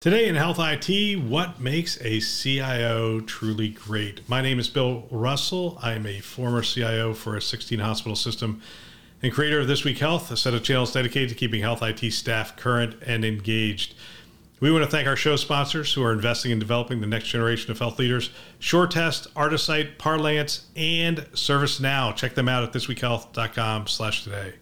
[0.00, 4.28] Today in Health IT, what makes a CIO truly great?
[4.28, 5.76] My name is Bill Russell.
[5.82, 8.62] I'm a former CIO for a 16 hospital system
[9.24, 12.12] and creator of This Week Health, a set of channels dedicated to keeping health IT
[12.12, 13.96] staff current and engaged.
[14.60, 17.72] We want to thank our show sponsors who are investing in developing the next generation
[17.72, 22.14] of health leaders SureTest, Artisight, Parlance, and ServiceNow.
[22.14, 24.54] Check them out at thisweekhealth.com slash today.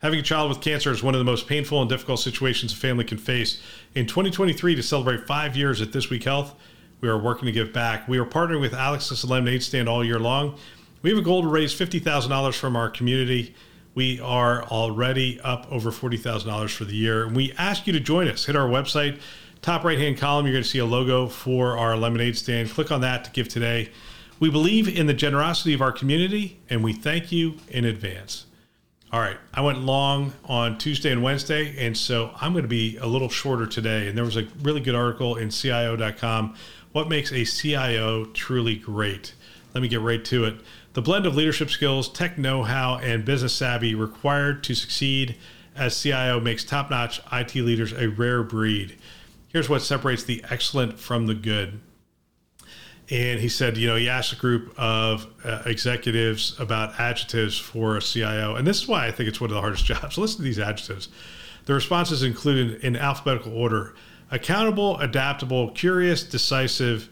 [0.00, 2.76] Having a child with cancer is one of the most painful and difficult situations a
[2.76, 3.60] family can face.
[3.94, 6.54] In 2023, to celebrate five years at This Week Health,
[7.02, 8.08] we are working to give back.
[8.08, 10.56] We are partnering with Alex's Lemonade Stand all year long.
[11.02, 13.54] We have a goal to raise $50,000 from our community.
[13.94, 17.26] We are already up over $40,000 for the year.
[17.26, 18.46] And we ask you to join us.
[18.46, 19.20] Hit our website,
[19.60, 22.70] top right hand column, you're going to see a logo for our lemonade stand.
[22.70, 23.90] Click on that to give today.
[24.38, 28.46] We believe in the generosity of our community, and we thank you in advance.
[29.12, 29.38] All right.
[29.52, 33.28] I went long on Tuesday and Wednesday, and so I'm going to be a little
[33.28, 34.06] shorter today.
[34.06, 36.54] And there was a really good article in CIO.com
[36.92, 39.34] What makes a CIO truly great?
[39.74, 40.60] Let me get right to it.
[40.92, 45.34] The blend of leadership skills, tech know how, and business savvy required to succeed
[45.74, 48.96] as CIO makes top notch IT leaders a rare breed.
[49.48, 51.80] Here's what separates the excellent from the good
[53.10, 57.96] and he said, you know, he asked a group of uh, executives about adjectives for
[57.96, 60.16] a CIO, and this is why I think it's one of the hardest jobs.
[60.16, 61.08] listen to these adjectives.
[61.66, 63.94] The responses included in alphabetical order:
[64.30, 67.08] accountable, adaptable, curious, decisive,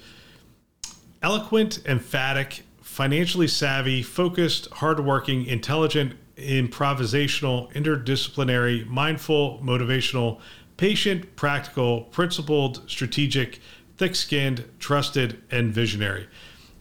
[1.22, 10.40] eloquent, emphatic, financially savvy, focused, hardworking, intelligent, improvisational, interdisciplinary, mindful, motivational,
[10.76, 13.60] patient, practical, principled, strategic
[13.98, 16.28] thick skinned, trusted, and visionary.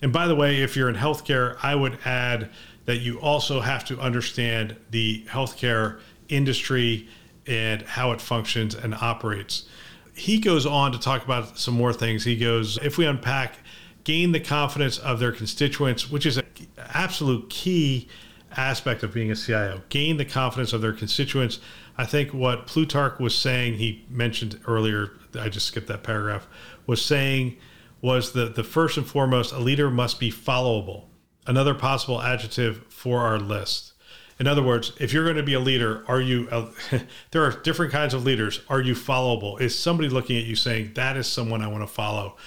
[0.01, 2.49] And by the way, if you're in healthcare, I would add
[2.85, 7.07] that you also have to understand the healthcare industry
[7.47, 9.67] and how it functions and operates.
[10.13, 12.23] He goes on to talk about some more things.
[12.23, 13.57] He goes, if we unpack,
[14.03, 16.45] gain the confidence of their constituents, which is an
[16.93, 18.07] absolute key
[18.55, 21.59] aspect of being a CIO, gain the confidence of their constituents.
[21.97, 26.47] I think what Plutarch was saying, he mentioned earlier, I just skipped that paragraph,
[26.85, 27.57] was saying
[28.01, 31.05] was that the first and foremost, a leader must be followable.
[31.45, 33.93] Another possible adjective for our list.
[34.39, 36.47] In other words, if you're going to be a leader, are you?
[36.51, 36.69] A,
[37.31, 38.61] there are different kinds of leaders.
[38.69, 39.59] Are you followable?
[39.59, 42.37] Is somebody looking at you saying that is someone I want to follow?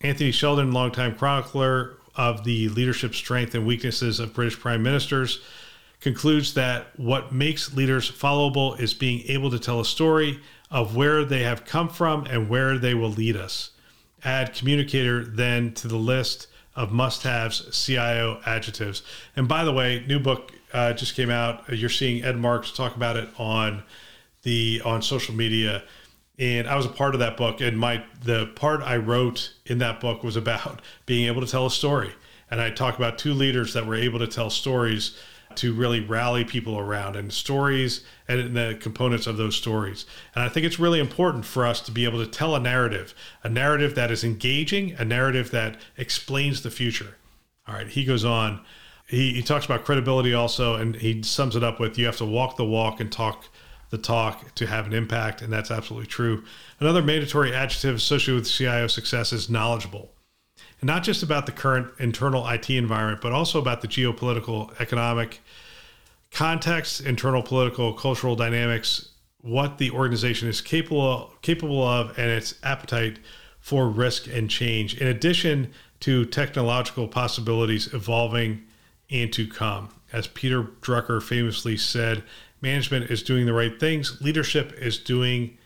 [0.00, 5.40] Anthony Sheldon, longtime chronicler of the leadership strength and weaknesses of British prime ministers,
[6.00, 11.24] concludes that what makes leaders followable is being able to tell a story of where
[11.24, 13.70] they have come from and where they will lead us
[14.26, 19.02] add communicator then to the list of must haves CIO adjectives.
[19.36, 21.64] And by the way, new book uh, just came out.
[21.72, 23.82] You're seeing Ed Marx talk about it on
[24.42, 25.84] the on social media.
[26.38, 27.60] And I was a part of that book.
[27.62, 31.64] And my the part I wrote in that book was about being able to tell
[31.66, 32.12] a story.
[32.50, 35.16] And I talk about two leaders that were able to tell stories
[35.56, 40.06] to really rally people around and stories and the components of those stories.
[40.34, 43.14] And I think it's really important for us to be able to tell a narrative,
[43.42, 47.16] a narrative that is engaging, a narrative that explains the future.
[47.66, 48.60] All right, he goes on.
[49.08, 52.24] He, he talks about credibility also, and he sums it up with you have to
[52.24, 53.46] walk the walk and talk
[53.90, 56.42] the talk to have an impact, and that's absolutely true.
[56.80, 60.10] Another mandatory adjective associated with CIO success is knowledgeable
[60.80, 65.40] and not just about the current internal IT environment, but also about the geopolitical, economic
[66.30, 73.18] context, internal political, cultural dynamics, what the organization is capable capable of, and its appetite
[73.60, 75.00] for risk and change.
[75.00, 78.64] In addition to technological possibilities evolving
[79.10, 82.22] and to come, as Peter Drucker famously said,
[82.60, 84.20] management is doing the right things.
[84.20, 85.56] Leadership is doing.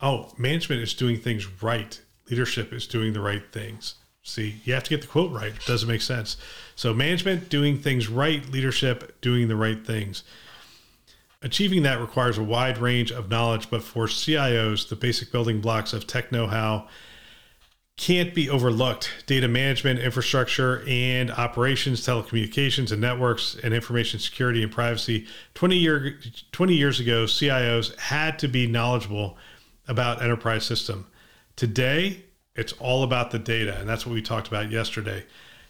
[0.00, 2.00] Oh, management is doing things right.
[2.30, 3.96] Leadership is doing the right things.
[4.22, 5.52] See, you have to get the quote right.
[5.52, 6.36] It doesn't make sense.
[6.76, 10.22] So, management doing things right, leadership doing the right things.
[11.42, 15.92] Achieving that requires a wide range of knowledge, but for CIOs, the basic building blocks
[15.92, 16.86] of tech know how
[17.96, 19.10] can't be overlooked.
[19.26, 25.26] Data management, infrastructure, and operations, telecommunications and networks, and information security and privacy.
[25.54, 26.18] 20, year,
[26.52, 29.36] 20 years ago, CIOs had to be knowledgeable
[29.88, 31.06] about enterprise system.
[31.56, 35.24] Today, it's all about the data, and that's what we talked about yesterday.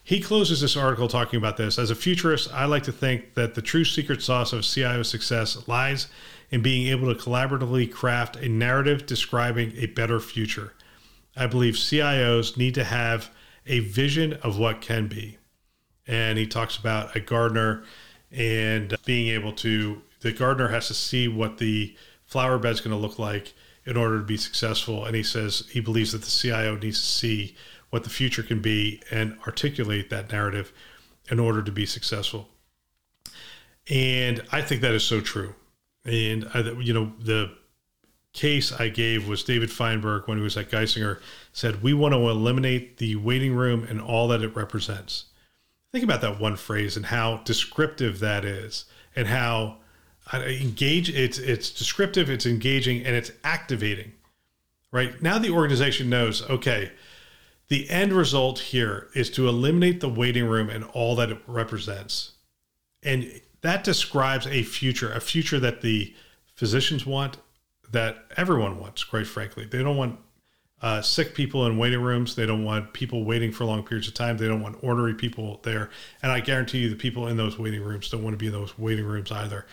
[0.05, 1.79] He closes this article talking about this.
[1.79, 5.69] As a futurist, I like to think that the true secret sauce of CIO success
[5.69, 6.09] lies
[6.51, 10.75] in being able to collaboratively craft a narrative describing a better future.
[11.37, 13.31] I believe CIOs need to have
[13.67, 15.39] a vision of what can be.
[16.07, 17.85] And he talks about a gardener
[18.33, 21.97] and being able to, the gardener has to see what the
[22.27, 25.05] flower bed's going to look like in order to be successful.
[25.05, 27.57] And he says he believes that the CIO needs to see
[27.91, 30.73] what the future can be and articulate that narrative
[31.31, 32.49] in order to be successful.
[33.91, 35.55] And I think that is so true.
[36.05, 37.53] And, I, you know, the
[38.33, 41.21] case I gave was David Feinberg when he was at Geisinger
[41.53, 45.27] said, We want to eliminate the waiting room and all that it represents.
[45.93, 49.79] Think about that one phrase and how descriptive that is and how
[50.35, 54.13] engage it's it's descriptive, it's engaging, and it's activating.
[54.91, 55.23] Right?
[55.23, 56.93] Now the organization knows, okay,
[57.69, 62.33] the end result here is to eliminate the waiting room and all that it represents.
[63.03, 66.15] And that describes a future, a future that the
[66.55, 67.39] physicians want,
[67.91, 69.65] that everyone wants, quite frankly.
[69.65, 70.19] They don't want
[70.83, 72.35] uh, sick people in waiting rooms.
[72.35, 74.37] They don't want people waiting for long periods of time.
[74.37, 75.91] They don't want ornery people there.
[76.23, 78.53] And I guarantee you, the people in those waiting rooms don't want to be in
[78.53, 79.65] those waiting rooms either.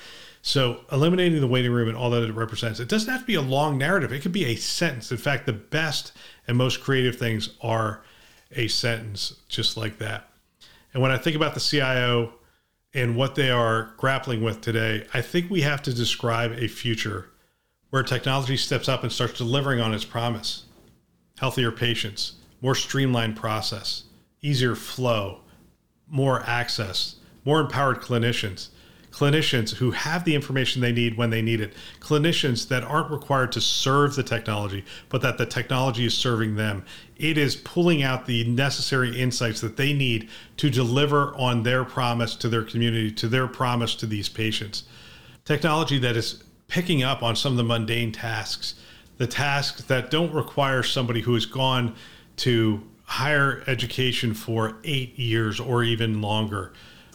[0.49, 3.35] So, eliminating the waiting room and all that it represents, it doesn't have to be
[3.35, 4.11] a long narrative.
[4.11, 5.11] It could be a sentence.
[5.11, 6.11] In fact, the best
[6.47, 8.01] and most creative things are
[8.53, 10.27] a sentence just like that.
[10.91, 12.33] And when I think about the CIO
[12.95, 17.29] and what they are grappling with today, I think we have to describe a future
[17.91, 20.63] where technology steps up and starts delivering on its promise
[21.37, 24.05] healthier patients, more streamlined process,
[24.41, 25.41] easier flow,
[26.07, 28.69] more access, more empowered clinicians
[29.11, 33.51] clinicians who have the information they need when they need it, clinicians that aren't required
[33.51, 36.85] to serve the technology, but that the technology is serving them.
[37.17, 42.35] It is pulling out the necessary insights that they need to deliver on their promise
[42.37, 44.83] to their community, to their promise to these patients.
[45.43, 48.75] Technology that is picking up on some of the mundane tasks,
[49.17, 51.95] the tasks that don't require somebody who has gone
[52.37, 56.71] to higher education for eight years or even longer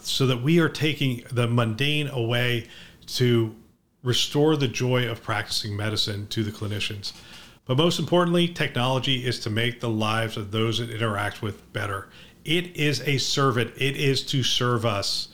[0.07, 2.67] so that we are taking the mundane away
[3.07, 3.55] to
[4.03, 7.13] restore the joy of practicing medicine to the clinicians.
[7.65, 12.07] But most importantly, technology is to make the lives of those it interacts with better.
[12.43, 15.29] It is a servant, it is to serve us.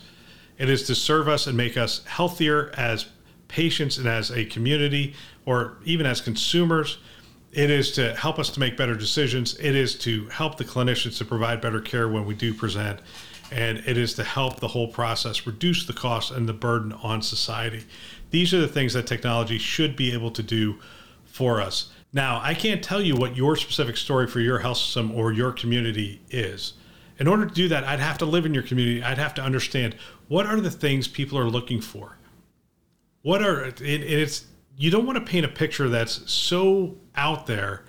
[0.57, 3.07] It is to serve us and make us healthier as
[3.49, 5.15] patients and as a community,
[5.45, 6.99] or even as consumers.
[7.51, 9.57] It is to help us to make better decisions.
[9.59, 13.01] It is to help the clinicians to provide better care when we do present
[13.51, 17.21] and it is to help the whole process reduce the cost and the burden on
[17.21, 17.83] society.
[18.31, 20.79] These are the things that technology should be able to do
[21.25, 21.91] for us.
[22.13, 25.51] Now, I can't tell you what your specific story for your health system or your
[25.51, 26.73] community is.
[27.19, 29.03] In order to do that, I'd have to live in your community.
[29.03, 29.95] I'd have to understand
[30.27, 32.17] what are the things people are looking for.
[33.21, 34.45] What are it, it's
[34.77, 37.83] you don't want to paint a picture that's so out there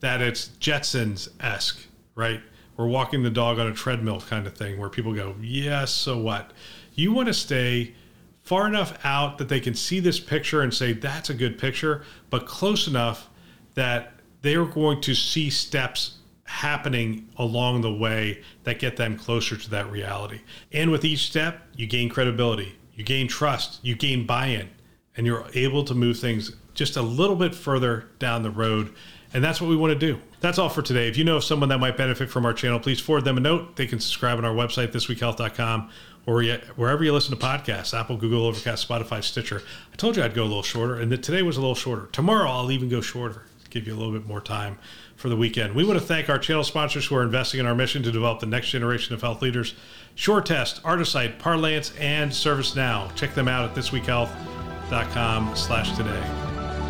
[0.00, 1.80] that it's Jetsons esque,
[2.14, 2.40] right?
[2.78, 6.18] Or walking the dog on a treadmill kind of thing where people go, yes, so
[6.18, 6.52] what?
[6.94, 7.94] You want to stay
[8.42, 12.04] far enough out that they can see this picture and say, that's a good picture,
[12.30, 13.28] but close enough
[13.74, 14.12] that
[14.42, 19.70] they are going to see steps happening along the way that get them closer to
[19.70, 20.40] that reality.
[20.72, 24.70] And with each step, you gain credibility, you gain trust, you gain buy in,
[25.16, 28.94] and you're able to move things just a little bit further down the road
[29.36, 30.18] and that's what we want to do.
[30.40, 31.08] That's all for today.
[31.08, 33.40] If you know of someone that might benefit from our channel, please forward them a
[33.40, 33.76] note.
[33.76, 35.90] They can subscribe on our website, thisweekhealth.com,
[36.24, 36.42] or
[36.76, 39.60] wherever you listen to podcasts Apple, Google, Overcast, Spotify, Stitcher.
[39.92, 42.06] I told you I'd go a little shorter, and today was a little shorter.
[42.12, 44.78] Tomorrow, I'll even go shorter, give you a little bit more time
[45.16, 45.74] for the weekend.
[45.74, 48.40] We want to thank our channel sponsors who are investing in our mission to develop
[48.40, 49.74] the next generation of health leaders
[50.16, 53.14] SureTest, Artisight, Parlance, and ServiceNow.
[53.16, 56.22] Check them out at thisweekhealth.com slash today.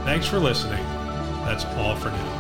[0.05, 0.85] Thanks for listening.
[1.47, 2.36] That's all for now.